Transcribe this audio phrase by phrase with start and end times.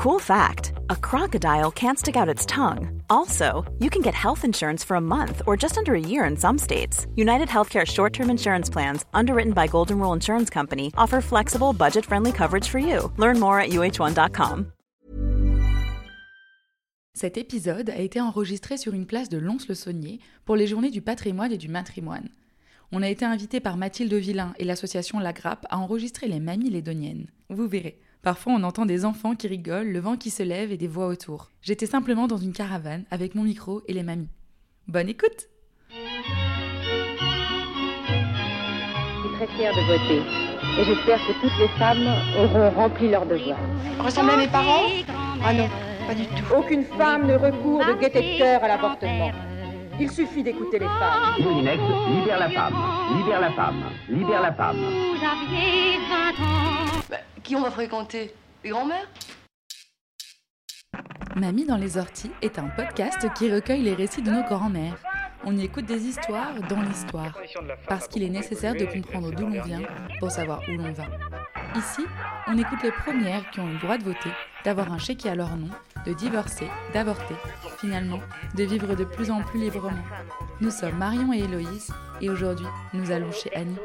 [0.00, 3.02] Cool fact a crocodile can't stick out its tongue.
[3.10, 6.38] Also, you can get health insurance for a month or just under a year in
[6.38, 7.06] some states.
[7.16, 12.06] United Healthcare short term insurance plans, underwritten by Golden Rule Insurance Company, offer flexible, budget
[12.06, 13.12] friendly coverage for you.
[13.18, 14.72] Learn more at uh1.com.
[17.12, 21.52] Cet épisode a été enregistré sur une place de Lons-le-Saunier pour les Journées du patrimoine
[21.52, 22.30] et du matrimoine.
[22.90, 26.70] On a été invité par Mathilde Villain et l'association La Grappe à enregistrer les mamies
[26.70, 27.26] lédoniennes.
[27.50, 28.00] Vous verrez.
[28.22, 31.06] Parfois, on entend des enfants qui rigolent, le vent qui se lève et des voix
[31.06, 31.50] autour.
[31.62, 34.28] J'étais simplement dans une caravane avec mon micro et les mamies.
[34.88, 35.48] Bonne écoute
[35.88, 35.94] Je
[39.26, 40.22] suis très fière de voter
[40.78, 42.06] et j'espère que toutes les femmes
[42.38, 43.58] auront rempli leur devoir.
[44.00, 44.84] Ressemblez à mes parents?
[45.42, 45.68] Ah non,
[46.06, 46.54] pas du tout.
[46.54, 49.32] Aucune femme ne recourt de gaieté de cœur à l'avortement.
[49.98, 51.36] Il suffit d'écouter les femmes.
[51.40, 51.82] Moulinex,
[52.14, 52.74] libère la femme,
[53.16, 54.76] libère la femme, libère la femme.
[57.10, 57.16] Bah,
[57.50, 58.32] qui on va fréquenter?
[58.62, 59.08] Les grands-mères?
[61.34, 64.96] Mamie dans les orties est un podcast qui recueille les récits de nos grands-mères.
[65.42, 67.36] On y écoute des histoires dans l'histoire,
[67.88, 69.82] parce qu'il est nécessaire de comprendre d'où l'on vient
[70.20, 71.06] pour savoir où l'on va.
[71.74, 72.06] Ici,
[72.46, 74.30] on écoute les premières qui ont le droit de voter,
[74.64, 75.70] d'avoir un chéquier à leur nom,
[76.06, 77.34] de divorcer, d'avorter,
[77.78, 78.20] finalement,
[78.54, 80.04] de vivre de plus en plus librement.
[80.60, 83.76] Nous sommes Marion et Héloïse, et aujourd'hui, nous allons chez Annie.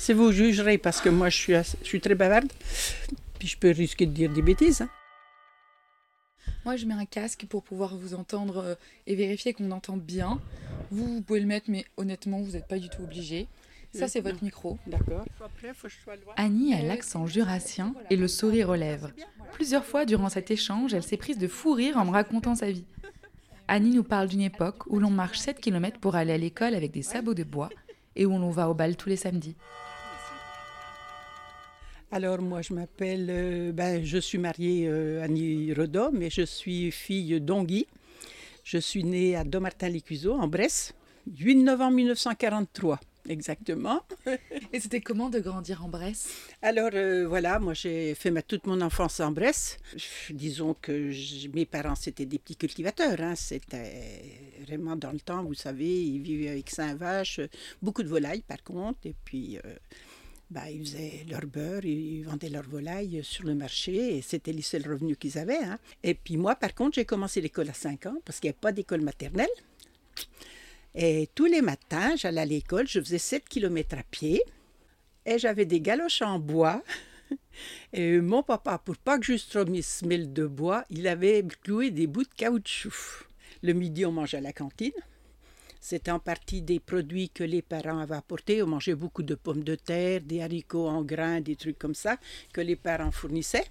[0.00, 2.50] Si vous jugerez, parce que moi je suis, je suis très bavarde,
[3.38, 4.80] puis je peux risquer de dire des bêtises.
[4.80, 4.88] hein.
[6.64, 8.74] Moi, je mets un casque pour pouvoir vous entendre euh,
[9.06, 10.40] et vérifier qu'on entend bien.
[10.90, 13.46] Vous, vous pouvez le mettre, mais honnêtement, vous n'êtes pas du tout obligé.
[13.92, 14.78] Ça, c'est votre micro.
[14.86, 15.26] D'accord.
[16.36, 19.10] Annie a l'accent jurassien et le sourire aux lèvres.
[19.52, 22.70] Plusieurs fois durant cet échange, elle s'est prise de fou rire en me racontant sa
[22.70, 22.84] vie.
[23.68, 26.90] Annie nous parle d'une époque où l'on marche 7 km pour aller à l'école avec
[26.90, 27.68] des sabots de bois
[28.16, 29.56] et où l'on va au bal tous les samedis.
[32.12, 36.90] Alors moi je m'appelle, euh, ben, je suis mariée euh, Annie Redot, mais je suis
[36.90, 37.86] fille d'Ongui.
[38.64, 40.92] Je suis née à Domartin-les-Cuiseaux, en Bresse,
[41.38, 44.02] 8 novembre 1943, exactement.
[44.72, 46.28] Et c'était comment de grandir en Bresse?
[46.62, 49.78] Alors euh, voilà, moi j'ai fait ma, toute mon enfance en Bresse.
[50.30, 51.10] Disons que
[51.54, 53.20] mes parents c'était des petits cultivateurs.
[53.20, 53.34] hein.
[53.36, 54.22] C'était
[54.66, 57.40] vraiment dans le temps, vous savez, ils vivaient avec cinq vaches,
[57.80, 58.98] beaucoup de volailles par contre.
[59.04, 59.74] Et puis euh,
[60.50, 64.62] bah, ils faisaient leur beurre, ils vendaient leur volaille sur le marché et c'était les
[64.62, 65.62] seuls revenus qu'ils avaient.
[65.62, 65.78] hein.
[66.02, 68.60] Et puis moi par contre j'ai commencé l'école à 5 ans parce qu'il n'y avait
[68.60, 69.48] pas d'école maternelle.
[70.94, 74.42] Et tous les matins, j'allais à l'école, je faisais 7 km à pied.
[75.24, 76.82] Et j'avais des galoches en bois.
[77.92, 82.06] Et mon papa, pour pas que je stromisse mêle de bois, il avait cloué des
[82.06, 83.24] bouts de caoutchouc.
[83.62, 84.92] Le midi, on mangeait à la cantine.
[85.80, 88.62] C'était en partie des produits que les parents avaient apportés.
[88.62, 92.18] On mangeait beaucoup de pommes de terre, des haricots en grains, des trucs comme ça
[92.52, 93.66] que les parents fournissaient.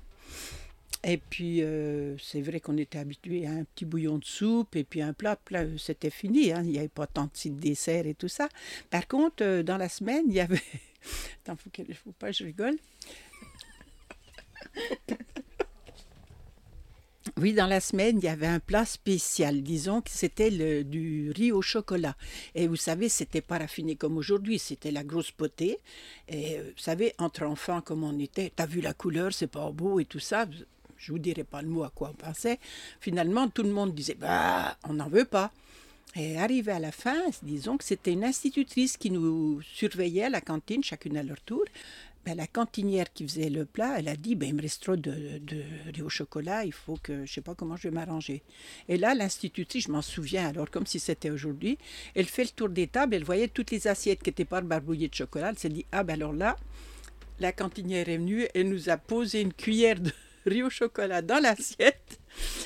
[1.03, 4.83] Et puis, euh, c'est vrai qu'on était habitué à un petit bouillon de soupe et
[4.83, 6.51] puis un plat, plat c'était fini.
[6.51, 6.61] hein.
[6.65, 8.49] Il n'y avait pas tant de desserts et tout ça.
[8.89, 10.61] Par contre, euh, dans la semaine, il y avait...
[11.45, 11.83] Attends, faut, que...
[11.93, 12.77] faut pas je rigole.
[17.38, 19.62] Oui, dans la semaine, il y avait un plat spécial.
[19.62, 22.16] Disons que c'était du riz au chocolat.
[22.56, 24.57] Et vous savez, c'était pas raffiné comme aujourd'hui.
[24.57, 25.78] C'était la grosse potée.
[26.30, 29.69] Et euh, vous savez, entre enfants comme on était, t'as vu la couleur, c'est pas
[29.72, 30.47] beau et tout ça.
[30.97, 32.59] Je vous dirai pas le mot à quoi on pensait.
[33.02, 35.51] Finalement, tout le monde disait, bah, on n'en veut pas.
[36.16, 40.41] Et arrivé à la fin, disons que c'était une institutrice qui nous surveillait à la
[40.41, 41.63] cantine, chacune à leur tour.
[42.25, 44.97] Ben, la cantinière qui faisait le plat, elle a dit, ben, il me reste trop
[44.97, 45.63] de, de
[45.94, 48.44] riz au chocolat, il faut que, je sais pas comment je vais m'arranger.
[48.90, 51.78] Et là, l'institutrice, je m'en souviens, alors comme si c'était aujourd'hui,
[52.16, 55.07] elle fait le tour des tables, elle voyait toutes les assiettes qui n'étaient pas barbouillées
[55.07, 56.57] de chocolat, elle s'est dit, ah ben alors là,
[57.40, 60.12] la cantinière est venue, elle nous a posé une cuillère de
[60.46, 62.19] riz au chocolat dans l'assiette.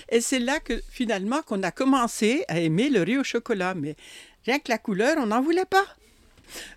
[0.09, 3.75] Et c'est là que finalement qu'on a commencé à aimer le riz au chocolat.
[3.75, 3.95] Mais
[4.45, 5.85] rien que la couleur, on n'en voulait pas.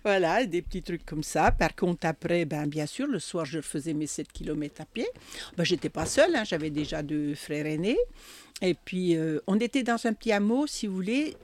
[0.03, 1.51] Voilà, des petits trucs comme ça.
[1.51, 5.07] Par contre, après, ben, bien sûr, le soir, je faisais mes 7 km à pied.
[5.55, 7.97] Ben, J'étais pas seule, hein, j'avais déjà deux frères aînés.
[8.61, 11.37] Et puis, euh, on était dans un petit hameau, si vous voulez.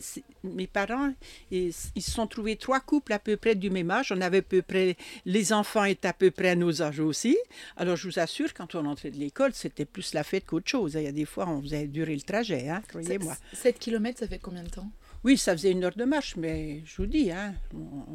[0.44, 1.14] Mes parents,
[1.52, 4.12] ils, ils se sont trouvés trois couples à peu près du même âge.
[4.12, 7.38] On avait à peu près, les enfants étaient à peu près à nos âges aussi.
[7.78, 10.96] Alors, je vous assure, quand on entrait de l'école, c'était plus la fête qu'autre chose.
[10.96, 13.38] Il y a des fois, on faisait durer le trajet, hein, croyez-moi.
[13.54, 14.90] 7 km, ça fait combien de temps?
[15.24, 17.56] Oui, ça faisait une heure de marche, mais je vous dis, hein,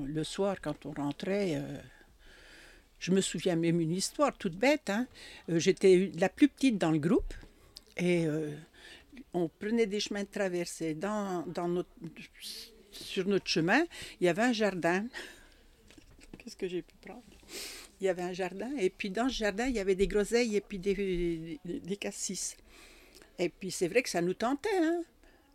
[0.07, 1.79] le soir, quand on rentrait, euh,
[2.99, 4.91] je me souviens même une histoire toute bête.
[4.91, 5.07] hein.
[5.49, 7.33] Euh, J'étais la plus petite dans le groupe
[7.97, 8.51] et euh,
[9.33, 10.95] on prenait des chemins de traversée.
[10.95, 11.89] Dans, dans notre,
[12.91, 13.85] sur notre chemin,
[14.21, 15.07] il y avait un jardin.
[16.39, 17.23] Qu'est-ce que j'ai pu prendre?
[18.01, 20.55] Il y avait un jardin, et puis dans ce jardin, il y avait des groseilles
[20.55, 22.57] et puis des, des cassis.
[23.39, 24.69] Et puis c'est vrai que ça nous tentait.
[24.79, 25.03] Hein?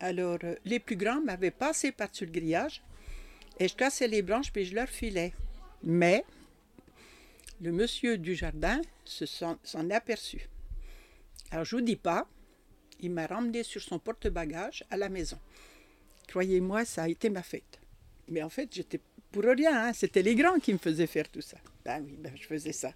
[0.00, 2.82] Alors, euh, les plus grands m'avaient passé par-dessus le grillage,
[3.58, 5.32] et je cassais les branches, puis je leur filais.
[5.82, 6.24] Mais
[7.60, 9.58] le monsieur du jardin s'en
[9.90, 10.48] est aperçu.
[11.50, 12.26] Alors, je vous dis pas,
[13.00, 15.38] il m'a ramené sur son porte-bagages à la maison.
[16.28, 17.78] Croyez-moi, ça a été ma fête.
[18.28, 19.00] Mais en fait, j'étais
[19.30, 19.92] pour rien, hein.
[19.92, 21.58] c'était les grands qui me faisaient faire tout ça.
[21.84, 22.92] Ben oui, ben je faisais ça.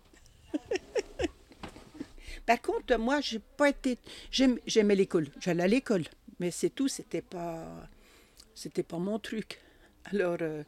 [2.47, 3.99] Par contre, moi, j'ai pas été.
[4.31, 5.29] J'aimais l'école.
[5.41, 6.05] J'allais à l'école,
[6.41, 6.89] mais c'est tout.
[6.89, 7.89] C'était pas,
[8.55, 9.61] c'était pas mon truc.
[10.13, 10.63] Alors, euh,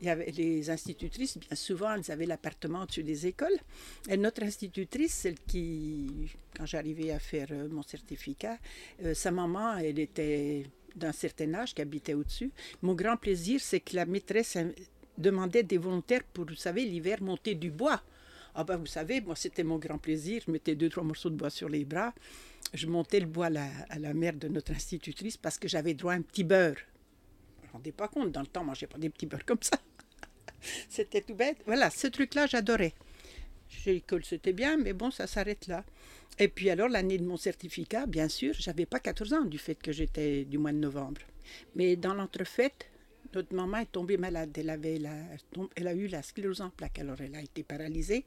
[0.00, 1.38] il y avait les institutrices.
[1.38, 3.58] Bien souvent, elles avaient l'appartement au-dessus des écoles.
[4.08, 8.58] Et notre institutrice, celle qui, quand j'arrivais à faire euh, mon certificat,
[9.04, 10.64] euh, sa maman, elle était
[10.94, 12.50] d'un certain âge, qui habitait au-dessus.
[12.82, 14.56] Mon grand plaisir, c'est que la maîtresse
[15.18, 18.02] demandait des volontaires pour, vous savez, l'hiver monter du bois.
[18.58, 21.36] Ah ben vous savez, moi c'était mon grand plaisir, je mettais deux, trois morceaux de
[21.36, 22.14] bois sur les bras,
[22.72, 26.16] je montais le bois à la, mère de notre institutrice parce que j'avais droit à
[26.16, 26.76] un petit beurre.
[26.76, 29.60] Vous vous rendez pas compte, dans le temps, je mangeais pas des petits beurres comme
[29.60, 29.78] ça.
[30.88, 31.58] c'était tout bête.
[31.66, 32.94] Voilà, ce truc-là, j'adorais.
[33.84, 35.84] L'école, c'était bien, mais bon, ça s'arrête là.
[36.38, 39.74] Et puis alors, l'année de mon certificat, bien sûr, j'avais pas 14 ans du fait
[39.74, 41.20] que j'étais du mois de novembre.
[41.74, 42.88] Mais dans l'entrefaite,
[43.36, 44.50] notre maman est tombée malade.
[44.56, 45.14] Elle, avait la,
[45.76, 48.24] elle a eu la sclérose en plaques, alors elle a été paralysée.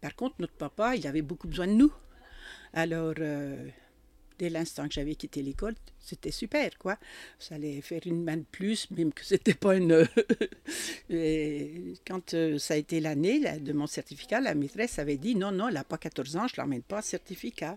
[0.00, 1.92] Par contre, notre papa, il avait beaucoup besoin de nous.
[2.72, 3.68] Alors, euh,
[4.38, 6.98] dès l'instant que j'avais quitté l'école, c'était super, quoi.
[7.38, 10.06] Ça allait faire une main de plus, même que c'était pas une...
[12.06, 15.68] quand euh, ça a été l'année de mon certificat, la maîtresse avait dit, non, non,
[15.68, 17.76] elle n'a pas 14 ans, je ne l'emmène pas à certificat.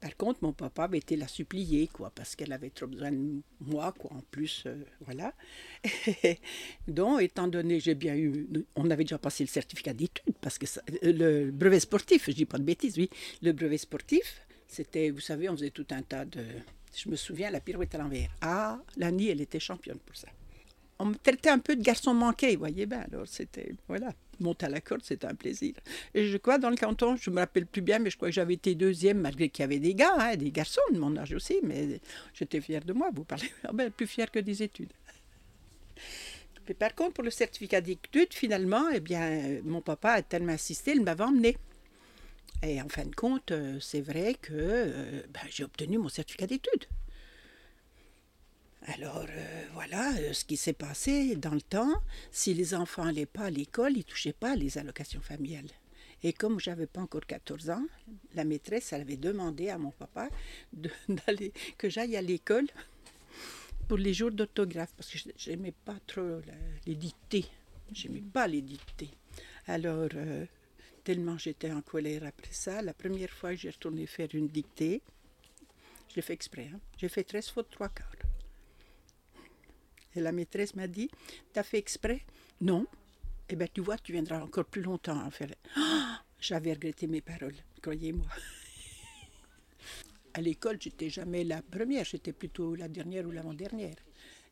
[0.00, 3.42] Par contre, mon papa avait été la supplier, quoi, parce qu'elle avait trop besoin de
[3.60, 5.34] moi, quoi, en plus, euh, voilà.
[6.88, 8.46] Donc, étant donné, j'ai bien eu,
[8.76, 10.66] on avait déjà passé le certificat d'études, parce que
[11.04, 11.12] euh,
[11.46, 13.10] le brevet sportif, je dis pas de bêtises, oui,
[13.42, 16.44] le brevet sportif, c'était, vous savez, on faisait tout un tas de,
[16.94, 18.30] je me souviens, la pirouette à l'envers.
[18.40, 20.28] Ah, Lani, elle était championne pour ça
[20.98, 23.04] on me traitait un peu de garçon manqué, vous voyez bien.
[23.12, 25.74] Alors, c'était, voilà, monter à la corde, c'était un plaisir.
[26.14, 28.34] Et je crois, dans le canton, je me rappelle plus bien, mais je crois que
[28.34, 31.32] j'avais été deuxième, malgré qu'il y avait des gars, hein, des garçons de mon âge
[31.32, 32.00] aussi, mais
[32.34, 33.50] j'étais fière de moi, vous parlez.
[33.96, 34.92] Plus fière que des études.
[36.68, 40.92] Mais par contre, pour le certificat d'études, finalement, eh bien, mon papa a tellement insisté,
[40.92, 41.56] il m'avait emmené.
[42.62, 46.46] Et en fin de compte, euh, c'est vrai que euh, ben, j'ai obtenu mon certificat
[46.46, 46.86] d'études.
[48.94, 51.92] Alors euh, voilà euh, ce qui s'est passé dans le temps.
[52.30, 55.68] Si les enfants n'allaient pas à l'école, ils ne touchaient pas les allocations familiales.
[56.22, 57.84] Et comme j'avais pas encore 14 ans,
[58.34, 60.30] la maîtresse elle avait demandé à mon papa
[61.78, 62.66] que j'aille à l'école
[63.88, 66.40] pour les jours d'autographe parce que je n'aimais pas trop
[66.86, 67.44] les dictées.
[67.92, 69.10] J'aimais pas les dictées.
[69.66, 70.46] Alors, euh,
[71.04, 75.02] tellement j'étais en colère après ça, la première fois que j'ai retourné faire une dictée,
[76.10, 78.27] je l'ai fait exprès, hein, j'ai fait 13 fautes, 3 quarts.
[80.18, 81.08] Et la maîtresse m'a dit
[81.52, 82.22] T'as fait exprès?
[82.60, 82.86] Non.
[83.48, 85.54] Eh bien, tu vois, tu viendras encore plus longtemps à faire.
[86.40, 88.26] J'avais regretté mes paroles, croyez-moi.
[90.34, 93.94] à l'école, j'étais jamais la première, j'étais plutôt la dernière ou l'avant-dernière.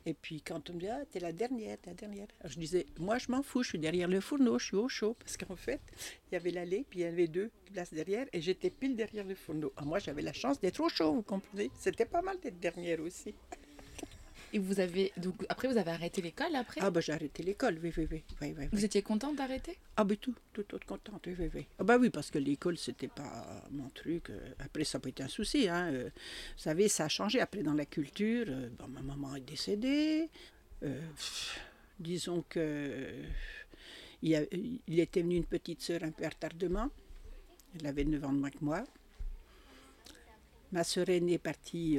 [0.08, 2.28] Et puis quand on me dit, ah, t'es la dernière, t'es la dernière.
[2.44, 5.16] je disais, moi je m'en fous, je suis derrière le fourneau, je suis au chaud.
[5.18, 5.80] Parce qu'en fait,
[6.30, 9.24] il y avait l'allée, puis il y avait deux places derrière, et j'étais pile derrière
[9.24, 9.72] le fourneau.
[9.76, 11.72] Ah, moi j'avais la chance d'être au chaud, vous comprenez?
[11.76, 13.34] C'était pas mal d'être dernière aussi.
[14.56, 17.78] Et vous avez donc après vous avez arrêté l'école après Ah bah j'ai arrêté l'école,
[17.82, 21.36] oui oui, oui oui, Vous étiez contente d'arrêter Ah bah tout, tout toute contente, oui
[21.38, 21.66] oui oui.
[21.78, 24.30] Ah bah oui parce que l'école c'était pas mon truc.
[24.30, 25.92] Euh, après ça pas été un souci, hein.
[25.92, 28.46] Euh, vous savez ça a changé après dans la culture.
[28.48, 30.30] Euh, bon, ma maman est décédée.
[32.00, 33.12] disons que
[34.22, 36.88] il, il était venu une petite sœur un peu à retardement.
[37.78, 38.84] Elle avait 9 ans de moins que moi.
[40.72, 41.98] Ma sœur aînée est partie,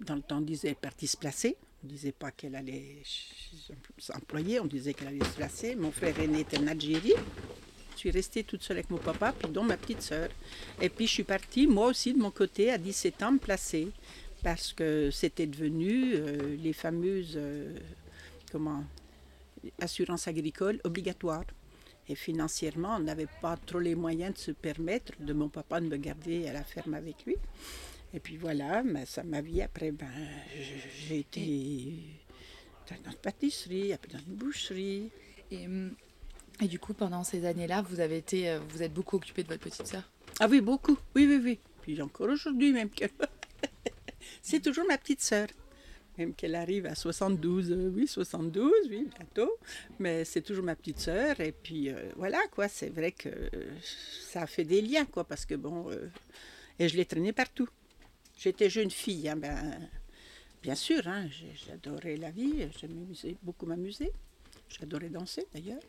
[0.00, 1.58] dans le temps disait, partie se placer.
[1.82, 2.96] On ne disait pas qu'elle allait
[3.98, 5.76] s'employer, on disait qu'elle allait se placer.
[5.76, 7.14] Mon frère aîné était en Algérie.
[7.94, 10.28] Je suis restée toute seule avec mon papa, puis dont ma petite sœur.
[10.80, 13.88] Et puis je suis partie, moi aussi, de mon côté, à 17 ans, me placer.
[14.42, 17.76] Parce que c'était devenu euh, les fameuses euh,
[18.52, 18.84] comment,
[19.80, 21.44] assurances agricoles obligatoires.
[22.08, 25.86] Et financièrement, on n'avait pas trop les moyens de se permettre de mon papa de
[25.86, 27.36] me garder à la ferme avec lui.
[28.14, 30.08] Et puis voilà, mais ça, ma vie après, ben,
[31.06, 31.92] j'ai été
[33.04, 35.10] dans une pâtisserie, après dans une boucherie.
[35.50, 35.94] Et, hum,
[36.60, 39.48] et du coup, pendant ces années-là, vous avez été, euh, vous êtes beaucoup occupée de
[39.48, 40.10] votre petite sœur?
[40.40, 40.96] Ah oui, beaucoup.
[41.14, 41.58] Oui, oui, oui.
[41.82, 42.90] Puis encore aujourd'hui même.
[42.90, 43.04] Que...
[44.42, 45.48] C'est toujours ma petite sœur.
[46.16, 49.52] même qu'elle arrive à 72, euh, oui, 72, oui, bientôt.
[49.98, 51.40] Mais c'est toujours ma petite sœur.
[51.40, 53.28] Et puis euh, voilà, quoi, c'est vrai que
[54.26, 56.08] ça a fait des liens, quoi, parce que bon, euh,
[56.78, 57.68] et je l'ai traînée partout.
[58.38, 59.80] J'étais jeune fille, hein, ben,
[60.62, 61.26] bien sûr, hein,
[61.66, 64.12] j'adorais la vie, j'aimais beaucoup m'amuser.
[64.68, 65.80] J'adorais danser d'ailleurs.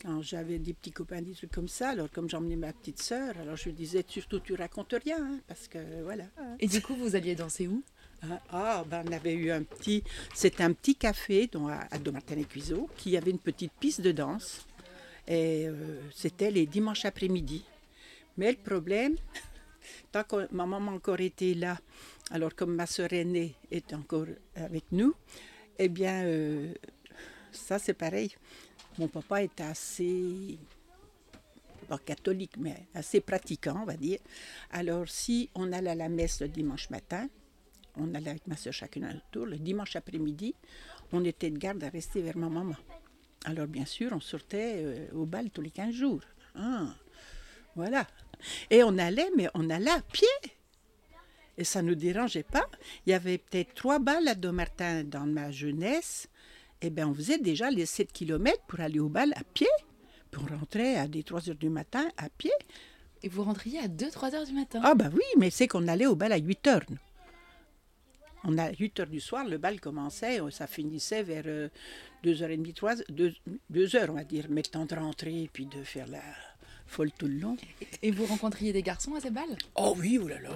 [0.00, 3.36] Quand j'avais des petits copains, des trucs comme ça, alors comme j'emmenais ma petite sœur,
[3.38, 6.24] alors je lui disais surtout tu racontes rien, hein, parce que voilà.
[6.60, 7.82] Et du coup, vous alliez danser où?
[8.22, 10.04] Ah, Ah, ben on avait eu un petit,
[10.34, 14.00] c'était un petit café dont, à, à Domartin et Cuiseau qui avait une petite piste
[14.02, 14.66] de danse.
[15.26, 17.64] Et euh, c'était les dimanches après-midi.
[18.36, 19.16] Mais le problème,
[20.12, 21.78] tant que ma maman encore était là,
[22.30, 25.14] alors comme ma sœur aînée est encore avec nous,
[25.78, 26.72] eh bien, euh,
[27.52, 28.34] ça c'est pareil.
[28.98, 30.58] Mon papa était assez,
[31.88, 34.20] pas catholique, mais assez pratiquant, on va dire.
[34.70, 37.28] Alors si on allait à la messe le dimanche matin,
[37.96, 39.46] on allait avec ma soeur chacune à notre tour.
[39.46, 40.54] Le dimanche après-midi,
[41.12, 42.76] on était de garde à rester vers ma maman.
[43.44, 46.22] Alors, bien sûr, on sortait euh, au bal tous les 15 jours.
[46.54, 46.94] Ah,
[47.76, 48.06] voilà.
[48.70, 50.28] Et on allait, mais on allait à pied.
[51.56, 52.66] Et ça ne nous dérangeait pas.
[53.06, 56.28] Il y avait peut-être trois balles à Domartin dans ma jeunesse.
[56.80, 59.68] Eh bien, on faisait déjà les 7 km pour aller au bal à pied.
[60.30, 62.52] Puis on rentrait à des 3 heures du matin à pied.
[63.22, 64.80] Et vous rentriez à 2-3 heures du matin?
[64.82, 66.82] Ah bah oui, mais c'est qu'on allait au bal à 8 heures.
[68.46, 71.70] On a 8 heures du soir, le bal commençait, euh, ça finissait vers
[72.22, 74.46] 2h30, 3 2, heures, on va dire.
[74.50, 76.20] Mais le temps de rentrer et puis de faire la
[76.94, 77.56] folle tout le long.
[78.02, 79.56] Et vous rencontriez des garçons à ces balles?
[79.74, 80.50] Oh oui, oulala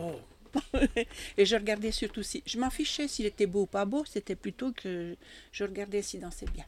[1.37, 2.43] Et je regardais surtout si...
[2.47, 5.17] Je m'en fichais s'il était beau ou pas beau, c'était plutôt que
[5.53, 6.65] je regardais s'il dansait bien.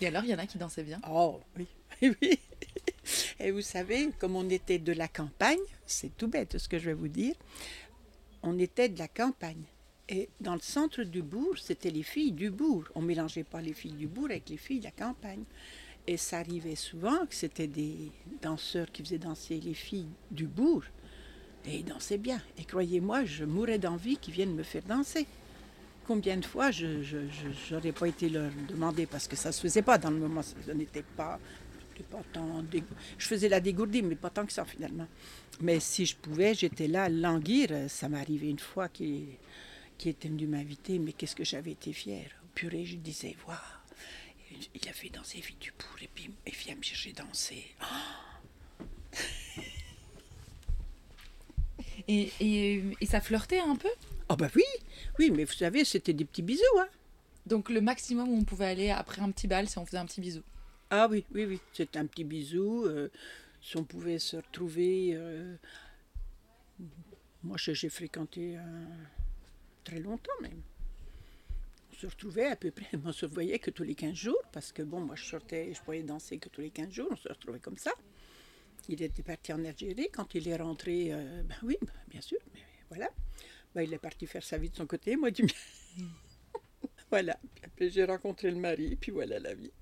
[0.00, 1.00] Et alors, il y en a qui dansaient bien?
[1.10, 1.66] Oh oui,
[2.22, 2.38] oui.
[3.40, 6.86] Et vous savez, comme on était de la campagne, c'est tout bête ce que je
[6.86, 7.34] vais vous dire,
[8.42, 9.64] on était de la campagne.
[10.08, 12.84] Et dans le centre du bourg, c'était les filles du bourg.
[12.94, 15.44] On ne mélangeait pas les filles du bourg avec les filles de la campagne.
[16.08, 18.10] Et ça arrivait souvent que c'était des
[18.40, 20.82] danseurs qui faisaient danser les filles du bourg.
[21.66, 22.40] Et ils dansaient bien.
[22.56, 25.26] Et croyez-moi, je mourais d'envie qu'ils viennent me faire danser.
[26.06, 27.04] Combien de fois je
[27.70, 30.40] n'aurais pas été leur demander parce que ça ne se faisait pas dans le moment.
[30.74, 31.38] N'était pas,
[33.18, 35.08] Je faisais la dégourdie, mais pas tant que ça finalement.
[35.60, 37.68] Mais si je pouvais, j'étais là à languir.
[37.88, 39.26] Ça m'est arrivé une fois qui,
[39.98, 42.30] qui était venu m'inviter, mais qu'est-ce que j'avais été fière.
[42.54, 43.56] Purée, je disais, waouh,
[44.74, 47.64] il a fait danser filles du bourg et puis il vient me chercher danser.
[52.08, 53.88] et, et, et ça flirtait un peu?
[54.28, 54.62] Ah bah oui,
[55.18, 56.88] oui, mais vous savez, c'était des petits bisous, hein.
[57.46, 60.06] Donc le maximum où on pouvait aller après un petit bal, c'est on faisait un
[60.06, 60.42] petit bisou.
[60.90, 62.84] Ah oui, oui, oui, c'était un petit bisou.
[62.86, 63.08] euh,
[63.62, 65.12] si on pouvait se retrouver.
[65.14, 65.56] euh,
[67.42, 68.60] moi, j'ai j'ai fréquenté euh,
[69.84, 70.60] très longtemps même.
[72.00, 74.82] Se retrouvait à peu près, on se voyait que tous les 15 jours, parce que
[74.82, 77.58] bon, moi je sortais, je pouvais danser que tous les 15 jours, on se retrouvait
[77.58, 77.90] comme ça.
[78.88, 82.38] Il était parti en Algérie, quand il est rentré, euh, ben oui, ben, bien sûr,
[82.54, 83.10] mais voilà.
[83.74, 85.48] Ben, il est parti faire sa vie de son côté, moi du mien.
[87.10, 89.72] voilà, Puis après j'ai rencontré le mari, puis voilà la vie.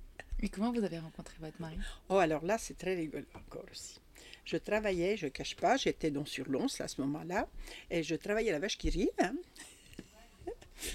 [0.43, 1.77] Et comment vous avez rencontré votre mari?
[2.09, 4.01] Oh, alors là, c'est très rigolo encore aussi.
[4.45, 7.47] Je travaillais, je ne cache pas, j'étais donc sur Lons à ce moment-là,
[7.91, 9.11] et je travaillais à la vache qui rit.
[9.19, 9.35] hein.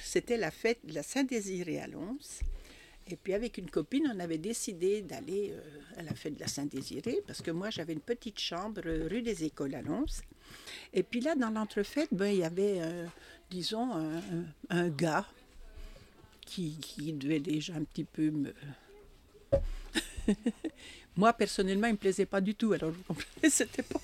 [0.04, 2.18] C'était la fête de la Saint-Désiré à Lons.
[3.08, 6.48] Et puis avec une copine, on avait décidé d'aller euh, à la fête de la
[6.48, 10.06] Saint-Désiré, parce que moi j'avais une petite chambre rue des Écoles à Lons.
[10.94, 13.06] Et puis là, dans l'entrefête, ben, il y avait, euh,
[13.50, 15.26] disons, un, un- un gars
[16.46, 18.54] qui, qui devait déjà un petit peu me,
[21.18, 22.74] moi, personnellement, il ne me plaisait pas du tout.
[22.74, 24.00] Alors, vous comprenez, c'était pas.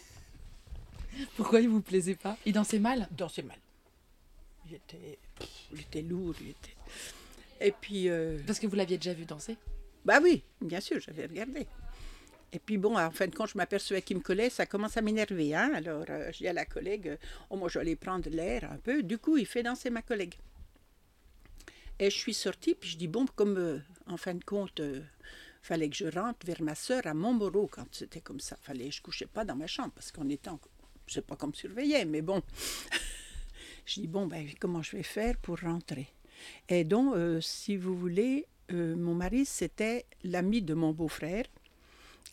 [1.36, 2.38] Pourquoi il vous plaisait pas?
[2.46, 3.08] Il dansait mal?
[3.12, 3.58] Dansait mal.
[4.70, 5.20] Il était,
[5.72, 6.36] il était lourd.
[6.42, 6.76] Il était...
[7.60, 9.58] Et puis, euh, Parce que vous l'aviez déjà vu danser
[10.08, 11.68] bah oui, bien sûr, j'avais regardé.
[12.54, 15.02] Et puis bon, en fin de compte, je m'apercevais qu'il me collait, ça commence à
[15.02, 15.54] m'énerver.
[15.54, 15.74] Hein?
[15.76, 17.18] Alors, euh, je dis à la collègue, euh,
[17.50, 19.04] oh, moi, je vais aller prendre l'air un peu.
[19.04, 20.36] Du coup, il fait danser ma collègue.
[22.00, 25.04] Et je suis sortie, puis je dis, bon, comme euh, en fin de compte, il
[25.62, 28.56] fallait que je rentre vers ma sœur à Montmoreau quand c'était comme ça.
[28.62, 30.60] Fallait, je couchais pas dans ma chambre parce qu'on était en...
[31.08, 32.42] Sais pas comme surveillait, mais bon.
[33.88, 36.10] Je dis, bon, ben, comment je vais faire pour rentrer?
[36.68, 41.46] Et donc, euh, si vous voulez, euh, mon mari, c'était l'ami de mon beau-frère.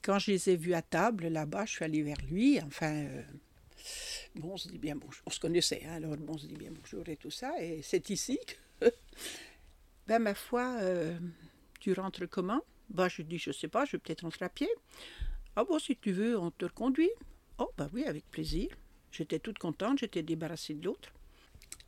[0.02, 2.60] Quand je les ai vus à table là-bas, je suis allée vers lui.
[2.60, 3.22] Enfin, euh,
[4.34, 5.22] bon, on se dit bien bonjour.
[5.26, 7.52] On se connaissait, hein, alors bon, on se dit bien bonjour et tout ça.
[7.62, 8.38] Et c'est ici
[8.80, 8.86] que,
[10.08, 10.80] ben ma foi,
[11.78, 12.62] tu rentres comment?
[12.90, 14.68] Ben, je dis, je sais pas, je vais peut-être rentrer à pied.
[15.54, 17.10] Ah bon, si tu veux, on te reconduit.
[17.58, 18.68] Oh, ben oui, avec plaisir.
[19.12, 21.12] J'étais toute contente, j'étais débarrassée de l'autre.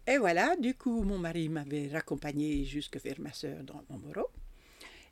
[0.07, 4.29] Et voilà, du coup, mon mari m'avait raccompagné jusque vers ma soeur dans Montmoreau.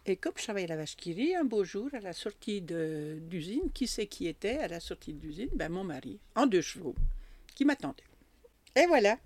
[0.07, 2.61] Et comme je travaillais à la vache qui rit, un beau jour, à la sortie
[2.61, 5.49] de- d'usine, qui c'est qui était à la sortie d'usine?
[5.55, 6.95] Ben mon mari, en deux chevaux,
[7.55, 8.05] qui m'attendait.
[8.77, 9.19] Et voilà,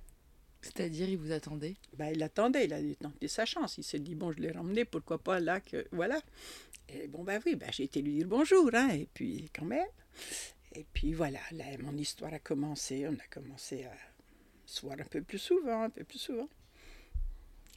[0.60, 1.76] C'est-à-dire, il vous attendait?
[1.96, 3.78] Ben, il attendait, il a tenté sa chance.
[3.78, 5.86] Il s'est dit, bon, je l'ai ramené, pourquoi pas là que.
[5.92, 6.20] Voilà.
[6.88, 9.86] Et bon, ben oui, ben, j'ai été lui dire bonjour, hein, et puis quand même.
[10.74, 13.06] Et puis voilà, là, mon histoire a commencé.
[13.06, 13.94] On a commencé à
[14.68, 16.48] se voir un peu plus souvent, un peu plus souvent.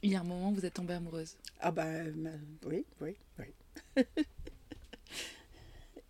[0.02, 1.36] Il y a un moment où vous êtes tombée amoureuse.
[1.60, 4.04] Ah ben, ben, oui, oui, oui.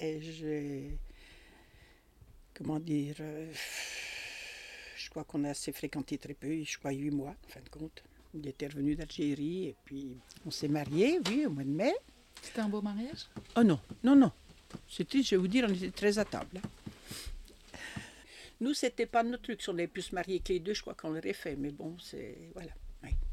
[0.01, 0.99] Et j'ai...
[2.55, 3.53] Comment dire euh,
[4.97, 7.69] Je crois qu'on a assez fréquenté très peu, je crois huit mois, en fin de
[7.69, 8.03] compte.
[8.35, 11.95] Il était revenu d'Algérie et puis on s'est mariés, oui, au mois de mai.
[12.41, 13.27] C'était un beau mariage?
[13.57, 14.33] Oh non, non, non.
[14.89, 16.59] C'était, je vais vous dire, on était très à table.
[16.59, 16.69] hein.
[18.63, 19.61] Nous, c'était pas notre truc.
[19.61, 21.57] Si on avait pu se marier que les deux, je crois qu'on l'aurait fait.
[21.57, 22.39] Mais bon, c'est.
[22.55, 22.71] Voilà.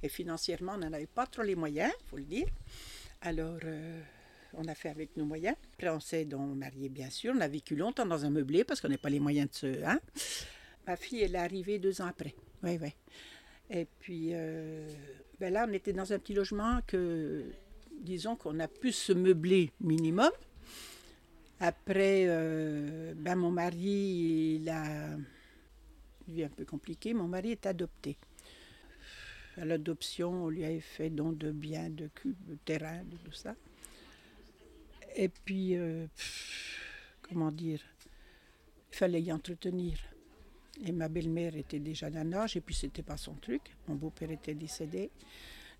[0.01, 2.47] Et financièrement, on n'en avait pas trop les moyens, il faut le dire.
[3.21, 4.01] Alors, euh,
[4.55, 5.55] on a fait avec nos moyens.
[5.73, 7.33] Après, on s'est donc marié, bien sûr.
[7.37, 9.83] On a vécu longtemps dans un meublé parce qu'on n'a pas les moyens de se.
[9.85, 9.99] Hein?
[10.87, 12.33] Ma fille, elle est arrivée deux ans après.
[12.63, 12.95] Oui, oui.
[13.69, 14.87] Et puis, euh,
[15.39, 17.43] ben là, on était dans un petit logement que,
[18.01, 20.31] disons qu'on a pu se meubler minimum.
[21.59, 25.17] Après, euh, ben mon mari, il a
[26.27, 27.13] vie un peu compliquée.
[27.13, 28.17] Mon mari est adopté.
[29.57, 33.33] À l'adoption, on lui avait fait don de biens, de, cu- de terrain, de tout
[33.33, 33.55] ça.
[35.15, 36.05] Et puis, euh,
[37.23, 37.81] comment dire,
[38.91, 39.97] il fallait y entretenir.
[40.85, 43.75] Et ma belle-mère était déjà d'un âge, et puis c'était pas son truc.
[43.89, 45.11] Mon beau-père était décédé.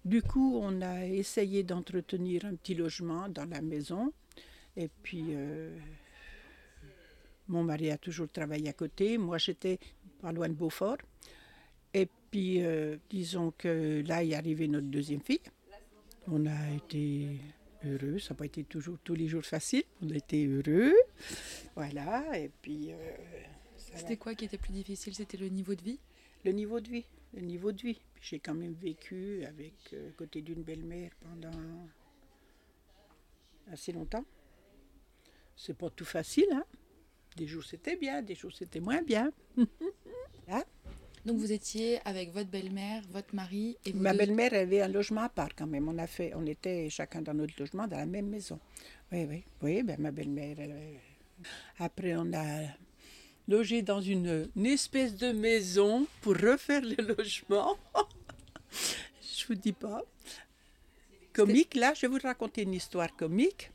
[0.04, 4.12] Du coup, on a essayé d'entretenir un petit logement dans la maison.
[4.80, 5.78] Et puis, euh,
[7.50, 9.18] mon mari a toujours travaillé à côté.
[9.18, 9.78] Moi, j'étais
[10.22, 11.00] pas loin de Beaufort.
[11.94, 15.42] Et puis, euh, disons que là est arrivée notre deuxième fille.
[16.30, 17.42] On a été
[17.84, 18.20] heureux.
[18.20, 19.84] Ça n'a pas été toujours tous les jours facile.
[20.02, 20.96] On a été heureux.
[21.76, 22.40] Voilà.
[22.40, 22.96] Et puis, euh.
[23.76, 25.14] C'était quoi qui était plus difficile?
[25.14, 26.00] C'était le niveau de vie?
[26.46, 27.06] Le niveau de vie.
[27.34, 28.00] Le niveau de vie.
[28.22, 31.52] J'ai quand même vécu avec euh, côté d'une belle-mère pendant
[33.74, 34.24] assez longtemps.
[35.62, 36.64] C'est pas tout facile, hein.
[37.36, 39.32] Des jours c'était bien, des jours c'était moins bien.
[40.52, 40.64] Hein?
[41.26, 44.88] Donc vous étiez avec votre belle-mère, votre mari et vos Ma deux- belle-mère avait un
[44.88, 45.88] logement à part quand même.
[45.90, 48.58] On a fait, on était chacun dans notre logement dans la même maison.
[49.12, 49.84] Oui, oui, oui.
[49.84, 50.56] Ben ma belle-mère.
[50.60, 50.98] elle, euh,
[51.78, 52.64] Après, on a
[53.48, 57.78] logé dans une, une espèce de maison pour refaire le logement.
[59.22, 60.02] Je vous dis pas.
[61.34, 61.76] Comique.
[61.76, 63.72] Là, je vais vous raconter une histoire comique.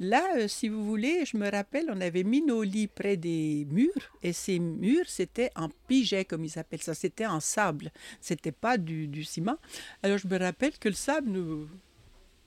[0.00, 3.66] Là, euh, si vous voulez, je me rappelle, on avait mis nos lits près des
[3.70, 6.94] murs et ces murs, c'était en piget, comme ils appellent ça.
[6.94, 7.90] C'était en sable.
[8.20, 9.58] C'était pas du, du ciment.
[10.02, 11.68] Alors, je me rappelle que le sable nous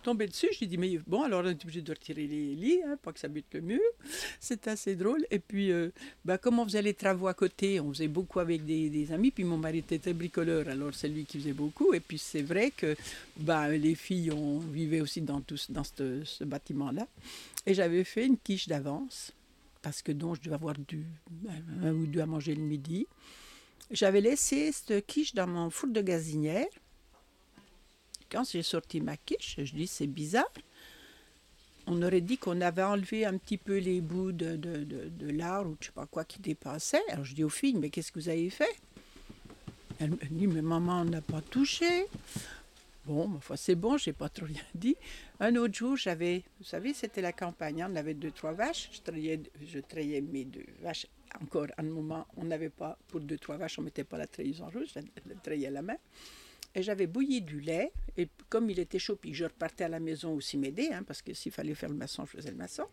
[0.02, 0.50] tombait dessus.
[0.58, 3.20] J'ai dit, mais bon, alors on est obligé de retirer les lits, hein, pas que
[3.20, 3.82] ça bute le mur.
[4.40, 5.26] C'est assez drôle.
[5.32, 5.90] Et puis, euh,
[6.26, 9.32] ben, comme on faisait les travaux à côté, on faisait beaucoup avec des, des amis.
[9.32, 11.94] Puis mon mari était très bricoleur, alors c'est lui qui faisait beaucoup.
[11.94, 12.96] Et puis, c'est vrai que
[13.38, 17.08] ben, les filles, on vivait aussi dans, tout, dans ce, ce bâtiment-là.
[17.66, 19.32] Et j'avais fait une quiche d'avance,
[19.82, 21.06] parce que donc je devais avoir du,
[21.84, 23.08] un ou deux à manger le midi.
[23.92, 26.68] J'avais laissé cette quiche dans mon four de gazinière.
[28.32, 30.52] Quand j'ai sorti ma quiche, je dis c'est bizarre.
[31.88, 35.30] On aurait dit qu'on avait enlevé un petit peu les bouts de, de, de, de
[35.32, 37.02] lard ou je sais pas quoi qui dépassait.
[37.10, 38.74] Alors je dis aux filles, mais qu'est-ce que vous avez fait?
[40.00, 42.06] Elle me dit, mais maman, on n'a pas touché.
[43.06, 44.96] Bon, ma foi, c'est bon, j'ai pas trop rien dit.
[45.40, 48.90] Un autre jour, j'avais, vous savez, c'était la campagne, hein, on avait deux, trois vaches.
[48.94, 51.08] Je trayais, je mes deux vaches.
[51.42, 54.62] Encore, un moment, on n'avait pas, pour deux, trois vaches, on mettait pas la treilleuse
[54.62, 55.98] en rouge, je la, la à la main.
[56.74, 60.00] Et j'avais bouilli du lait, et comme il était chaud, puis je repartais à la
[60.00, 62.86] maison aussi m'aider, hein, parce que s'il fallait faire le maçon, je faisais le maçon.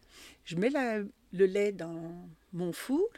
[0.44, 3.08] Je mets le lait dans mon four,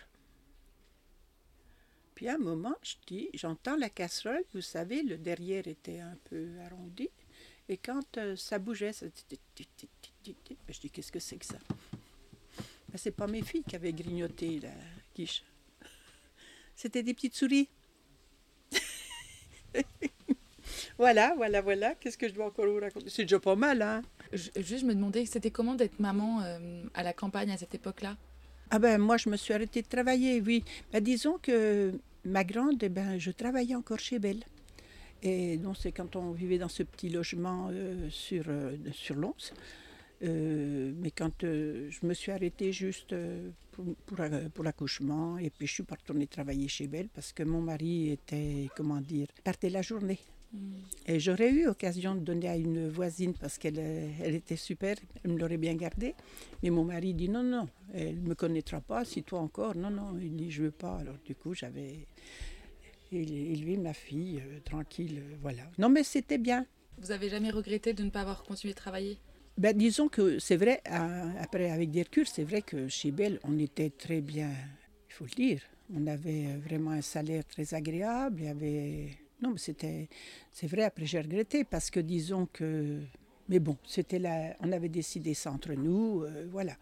[2.15, 6.19] puis à un moment, je dis, j'entends la casserole, vous savez, le derrière était un
[6.25, 7.09] peu arrondi,
[7.71, 9.07] et quand euh, ça bougeait, ça...
[9.07, 10.35] Ben,
[10.69, 11.59] Je dis, qu'est-ce que c'est que ça?
[12.89, 14.75] Ben, C'est pas mes filles qui avaient grignoté la
[15.15, 15.43] quiche.
[16.75, 17.69] C'était des petites souris.
[21.05, 21.95] voilà, voilà, voilà.
[21.99, 23.09] Qu'est-ce que je dois encore vous raconter?
[23.09, 24.03] C'est déjà pas mal, hein?
[24.33, 27.75] Je- Juste, je me demandais, c'était comment d'être maman euh, à la campagne à cette
[27.81, 28.17] époque-là?
[28.73, 30.63] Ah ben moi je me suis arrêtée de travailler, oui.
[30.93, 31.93] Ben, disons que
[32.25, 34.45] ma grande, eh ben, je travaillais encore chez Belle.
[35.23, 39.35] Et donc c'est quand on vivait dans ce petit logement euh, sur, euh, sur Lons.
[40.23, 43.15] Euh, mais quand je me suis arrêtée juste
[43.73, 44.19] pour, pour,
[44.55, 48.11] pour l'accouchement, et puis je suis pas retournée travailler chez Belle parce que mon mari
[48.11, 50.19] était, comment dire, partait la journée.
[51.07, 54.97] Et j'aurais eu occasion de donner à une voisine parce qu'elle euh, elle était super,
[55.25, 56.15] elle me l'aurait bien gardée.
[56.63, 59.91] Mais mon mari dit non, non, elle ne me connaîtra pas, si toi encore, non,
[59.91, 60.99] non, il dit je veux pas.
[60.99, 62.07] Alors du coup, j'avais
[63.13, 65.63] élevé ma fille euh, tranquille, euh, voilà.
[65.79, 66.67] Non, mais c'était bien.
[66.99, 69.19] Vous avez jamais regretté de ne pas avoir continué de travailler?
[69.59, 73.41] Ben, disons que c'est vrai, à- après avec des recul, c'est vrai que chez Belle,
[73.43, 74.51] on était très bien,
[75.09, 75.63] il faut le dire.
[75.93, 78.41] On avait vraiment un salaire très agréable.
[78.41, 79.09] Il y avait...
[79.43, 80.09] Non, mais c'était...
[80.53, 83.01] C'est vrai, après j'ai regretté parce que disons que...
[83.49, 86.77] Mais bon, c'était là, on avait décidé ça entre nous, euh, voilà.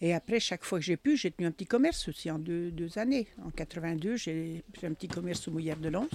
[0.00, 2.72] Et après, chaque fois que j'ai pu, j'ai tenu un petit commerce aussi en deux,
[2.96, 3.26] années.
[3.44, 6.08] En 82, j'ai fait un petit commerce au Mouillère de Lons.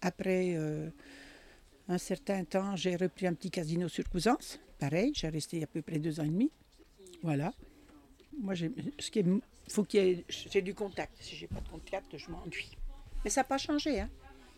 [0.00, 0.88] Après, euh,
[1.88, 4.60] un certain temps, j'ai repris un petit casino sur Cousance.
[4.78, 6.50] Pareil, j'ai resté à peu près deux ans et demi.
[7.22, 7.52] Voilà.
[8.40, 9.22] Moi, j'ai- ce qui
[9.68, 11.14] faut qu'il y ait, j'ai du contact.
[11.20, 12.70] Si j'ai pas de contact, je m'ennuie.
[13.24, 14.08] Mais ça n'a pas changé, hein.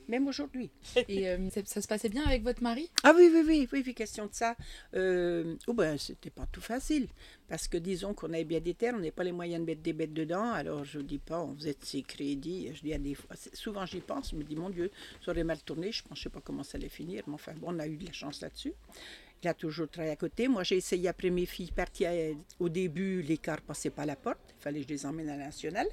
[0.08, 0.70] Même aujourd'hui.
[1.08, 2.90] Et euh, ça, ça se passait bien avec votre mari?
[3.04, 4.56] Ah oui, oui, oui, oui, oui, question de ça.
[4.94, 7.08] Euh, oh ben, c'était pas tout facile.
[7.48, 9.82] Parce que disons qu'on avait bien des terres, on n'avait pas les moyens de mettre
[9.82, 10.52] des bêtes dedans.
[10.52, 12.70] Alors je dis pas, on faisait de ses crédits.
[12.74, 14.90] Je dis à des fois, souvent j'y pense, je me dis, mon Dieu,
[15.24, 15.92] ça aurait mal tourné.
[15.92, 17.22] Je ne sais pas comment ça allait finir.
[17.26, 18.72] Mais enfin, bon, on a eu de la chance là-dessus.
[19.42, 20.48] Il a toujours travaillé à côté.
[20.48, 22.10] Moi, j'ai essayé après mes filles partir
[22.58, 24.54] au début, les cars passaient pas à la porte.
[24.58, 25.86] Il fallait que je les emmène à la nationale.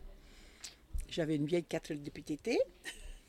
[1.10, 2.60] J'avais une vieille 4 de PTT.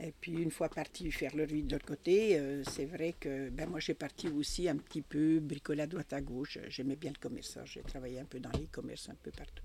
[0.00, 3.48] Et puis une fois parti faire le riz de l'autre côté, euh, c'est vrai que
[3.50, 6.58] ben, moi j'ai parti aussi un petit peu bricoler à droite à gauche.
[6.68, 7.58] J'aimais bien le commerce.
[7.64, 9.64] J'ai travaillé un peu dans les commerces un peu partout.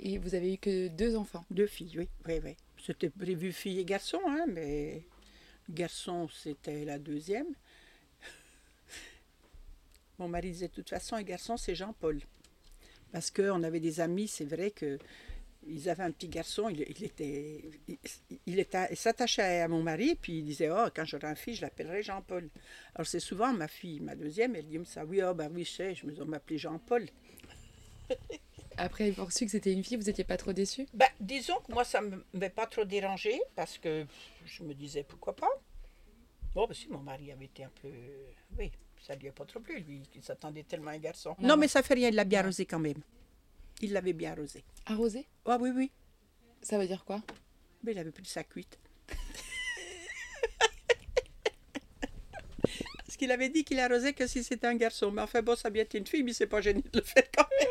[0.00, 1.44] Et vous avez eu que deux enfants?
[1.50, 2.56] Deux filles, oui, oui, oui.
[2.82, 5.02] C'était prévu fille et garçon, hein, mais
[5.68, 7.46] garçon c'était la deuxième.
[10.18, 12.20] Mon mari disait de toute façon un garçon c'est Jean-Paul.
[13.12, 14.98] Parce qu'on avait des amis, c'est vrai que
[15.66, 17.98] ils avaient un petit garçon, il, il était, il,
[18.46, 21.56] il était, il s'attachait à mon mari, puis il disait, oh, quand j'aurai un fils,
[21.56, 22.48] je l'appellerai Jean-Paul.
[22.94, 25.70] Alors c'est souvent ma fille, ma deuxième, elle dit ça, oui, oh, ben oui, je
[25.70, 27.08] sais, je me suis m'appeler Jean-Paul.
[28.76, 31.72] Après avoir su que c'était une fille, vous n'étiez pas trop déçu Ben, disons que
[31.72, 34.04] moi, ça ne m'avait pas trop dérangé parce que
[34.44, 35.48] je me disais pourquoi pas?
[36.54, 37.90] Bon, ben si, mon mari avait été un peu.
[38.58, 41.36] Oui, ça lui a pas trop plu, lui, il s'attendait tellement à un garçon.
[41.40, 43.02] Non, mais ça fait rien, il l'a bien arrosé quand même.
[43.80, 44.64] Il l'avait bien arrosé.
[44.86, 45.26] Arrosé?
[45.44, 45.90] Ah oui, oui.
[46.62, 47.22] Ça veut dire quoi?
[47.82, 48.78] Mais il avait plus de sa cuite.
[53.06, 55.10] Parce qu'il avait dit qu'il arrosait que si c'était un garçon.
[55.10, 57.46] Mais enfin, bon, ça été une fille, mais c'est pas gêné de le faire quand
[57.58, 57.68] même.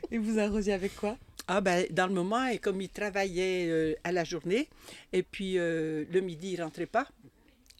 [0.10, 1.18] Et vous arrosiez avec quoi?
[1.46, 4.68] Ah ben, dans le moment, et comme il travaillait euh, à la journée,
[5.12, 7.06] et puis euh, le midi, il rentrait pas.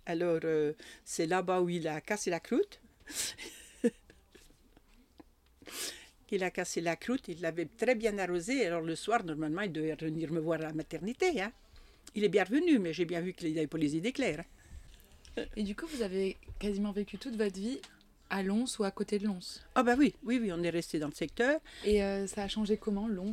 [0.04, 2.80] Alors, euh, c'est là-bas où il a cassé la croûte.
[6.34, 8.66] Il a cassé la croûte, il l'avait très bien arrosé.
[8.66, 11.40] Alors, le soir, normalement, il devait venir me voir à la maternité.
[11.40, 11.52] hein.
[12.14, 14.44] Il est bien revenu, mais j'ai bien vu qu'il n'avait pas les idées claires.
[15.36, 15.42] hein.
[15.56, 17.80] Et du coup, vous avez quasiment vécu toute votre vie
[18.30, 19.60] à Lons ou à côté de Lons?
[19.74, 21.60] Ah ben oui, oui, oui, on est resté dans le secteur.
[21.84, 23.32] Et euh, ça a changé comment, Lons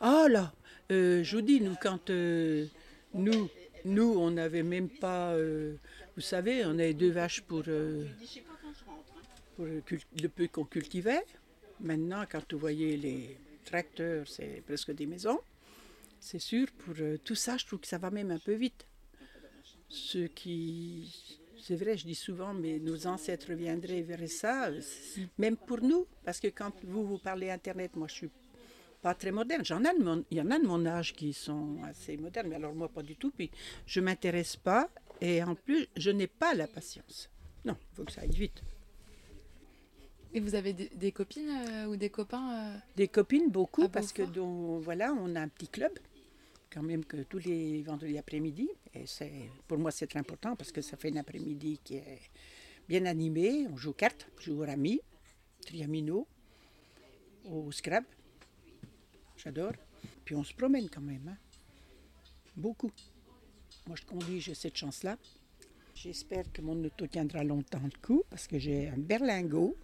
[0.00, 0.52] Ah là,
[0.90, 2.66] euh, je vous dis, nous, quand euh,
[3.14, 3.48] nous,
[3.84, 5.36] nous, on n'avait même pas,
[6.16, 11.22] vous savez, on avait deux vaches pour, pour le peu qu'on cultivait.
[11.80, 15.40] Maintenant, quand vous voyez les tracteurs, c'est presque des maisons.
[16.20, 18.86] C'est sûr, pour euh, tout ça, je trouve que ça va même un peu vite.
[19.88, 21.40] Ceux qui...
[21.60, 24.70] C'est vrai, je dis souvent, mais nos ancêtres viendraient vers ça,
[25.38, 28.30] même pour nous, parce que quand vous, vous parlez Internet, moi je suis
[29.04, 29.64] pas très moderne.
[29.64, 29.88] J'en ai
[30.30, 33.02] il y en a de mon âge qui sont assez modernes, mais alors moi pas
[33.02, 33.30] du tout.
[33.30, 33.50] Puis
[33.86, 37.30] je m'intéresse pas et en plus je n'ai pas la patience.
[37.64, 38.62] Non, il faut que ça aille vite.
[40.34, 44.12] Et vous avez des, des copines euh, ou des copains euh Des copines beaucoup parce
[44.12, 45.92] que dont- voilà, on a un petit club
[46.72, 49.32] quand même que tous les vendredis après-midi et c'est
[49.68, 52.20] pour moi c'est très important parce que ça fait un après-midi qui est
[52.88, 53.68] bien animé.
[53.72, 55.00] On joue aux cartes, on joue au rami,
[55.64, 56.26] triamino,
[57.44, 58.04] au scrap.
[59.36, 59.72] J'adore.
[60.24, 61.28] Puis on se promène quand même.
[61.28, 61.36] hein.
[62.56, 62.90] Beaucoup.
[63.86, 65.16] Moi, je conduis, j'ai cette chance-là.
[65.94, 69.76] J'espère que mon auto tiendra longtemps le coup parce que j'ai un berlingot.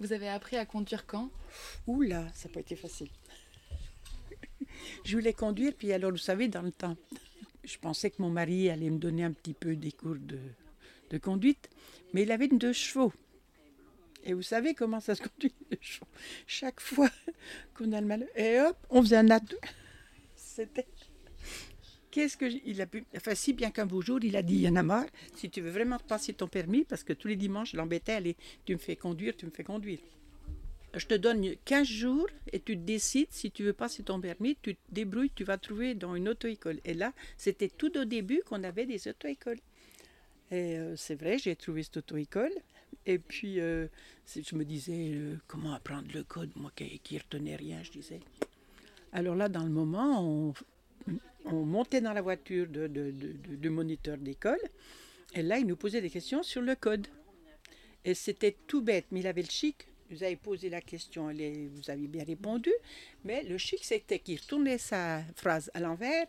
[0.00, 1.30] Vous avez appris à conduire quand?
[1.86, 3.10] Oula, ça n'a pas été facile.
[5.04, 6.96] Je voulais conduire, puis alors, vous savez, dans le temps,
[7.64, 11.68] je pensais que mon mari allait me donner un petit peu des cours de, conduite,
[12.14, 13.12] mais il avait deux chevaux.
[14.24, 16.06] Et vous savez comment ça se conduit, deux chevaux?
[16.46, 17.10] Chaque fois
[17.74, 19.56] qu'on a le mal, et hop, on faisait un atout.
[20.34, 20.86] C'était.
[22.10, 23.04] Qu'est-ce que il a pu.
[23.16, 25.48] Enfin, si bien qu'un beau jour, il a dit Il y en a marre, si
[25.48, 28.72] tu veux vraiment passer ton permis, parce que tous les dimanches, je l'embêtais, allez, tu
[28.72, 30.00] me fais conduire, tu me fais conduire.
[30.96, 34.74] je te donne 15 jours et tu décides si tu veux passer ton permis, tu
[34.74, 36.80] te débrouilles, tu vas trouver dans une auto-école.
[36.84, 39.60] Et là, c'était tout au début qu'on avait des auto-écoles.
[40.50, 42.52] Et euh, c'est vrai, j'ai trouvé cette auto-école.
[43.06, 43.86] Et puis, euh,
[44.34, 48.20] je me disais, euh, comment apprendre le code Moi qui, ne retenais rien, je disais.
[49.12, 50.54] Alors là, dans le moment, on,
[51.44, 54.60] on montait dans la voiture de, de, de moniteur d'école.
[55.34, 57.06] Et là, il nous posait des questions sur le code.
[58.04, 61.90] Et c'était tout bête, mais il avait le chic vous avez posé la question, vous
[61.90, 62.72] avez bien répondu,
[63.24, 66.26] mais le chic, c'était qu'il retournait sa phrase à l'envers.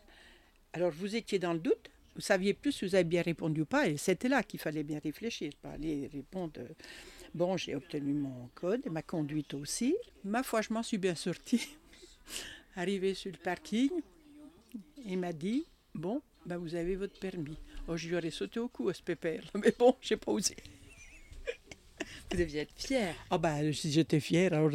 [0.73, 3.65] Alors, vous étiez dans le doute, vous saviez plus si vous avez bien répondu ou
[3.65, 6.61] pas, et c'était là qu'il fallait bien réfléchir, pas aller répondre.
[7.33, 9.95] Bon, j'ai obtenu mon code, ma conduite aussi.
[10.23, 11.67] Ma foi, je m'en suis bien sortie.
[12.75, 13.89] Arrivé sur le parking,
[15.05, 17.57] il m'a dit Bon, ben vous avez votre permis.
[17.87, 20.55] Oh, je lui aurais sauté au cou à ce pépère, mais bon, j'ai pas osé.
[22.31, 23.15] Vous deviez être fière.
[23.29, 24.71] Ah ben, si j'étais fière, alors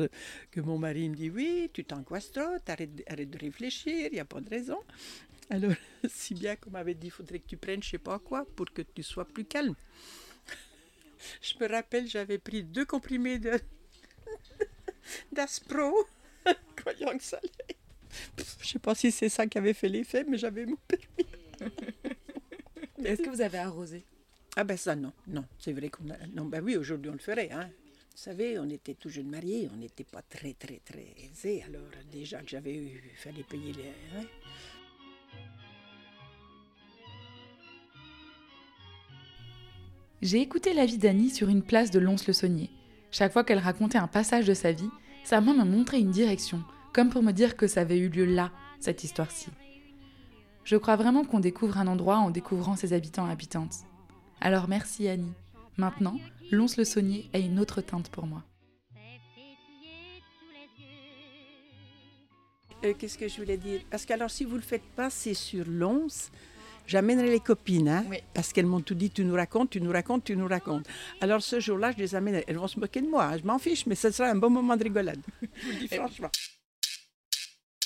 [0.50, 4.20] que mon mari me dit oui, tu t'angoisses trop, arrête, arrête de réfléchir, il n'y
[4.20, 4.78] a pas de raison.
[5.48, 5.72] Alors,
[6.08, 8.66] si bien qu'on m'avait dit, il faudrait que tu prennes je sais pas quoi pour
[8.72, 9.74] que tu sois plus calme.
[11.40, 13.58] Je me rappelle, j'avais pris deux comprimés de
[15.32, 16.06] d'Aspro,
[16.76, 17.75] croyant que ça allait.
[18.60, 21.26] Je sais pas si c'est ça qui avait fait l'effet, mais j'avais mon permis.
[23.04, 24.04] Est-ce que vous avez arrosé?
[24.56, 26.16] Ah ben ça non, non, c'est vrai qu'on a...
[26.34, 27.68] Non, ben oui, aujourd'hui on le ferait, hein.
[28.12, 31.82] Vous savez, on était tout jeunes mariés, on n'était pas très très très aisés, alors
[32.10, 34.18] déjà que j'avais eu, il fallait payer les...
[34.18, 34.24] Hein.
[40.22, 42.70] J'ai écouté la vie d'Annie sur une place de Lons-le-Saunier.
[43.10, 44.88] Chaque fois qu'elle racontait un passage de sa vie,
[45.24, 46.62] sa main me montrait une direction,
[46.96, 49.48] comme pour me dire que ça avait eu lieu là, cette histoire-ci.
[50.64, 53.84] Je crois vraiment qu'on découvre un endroit en découvrant ses habitants et habitantes.
[54.40, 55.34] Alors merci Annie.
[55.76, 56.18] Maintenant,
[56.50, 58.42] Lons-le-Saunier a une autre teinte pour moi.
[62.82, 63.82] Euh, qu'est-ce que je voulais dire?
[63.90, 66.30] Parce que alors si vous le faites pas, c'est sur Lons.
[66.86, 70.24] J'amènerai les copines, hein, parce qu'elles m'ont tout dit, tu nous racontes, tu nous racontes,
[70.24, 70.86] tu nous racontes.
[71.20, 73.58] Alors ce jour-là, je les amène, elles vont se moquer de moi, hein, je m'en
[73.58, 75.20] fiche, mais ce sera un bon moment de rigolade.
[75.42, 76.30] je vous le dis franchement.